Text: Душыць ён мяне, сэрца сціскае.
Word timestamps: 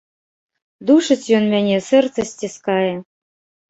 Душыць 0.91 1.31
ён 1.41 1.47
мяне, 1.53 1.77
сэрца 1.91 2.29
сціскае. 2.33 2.85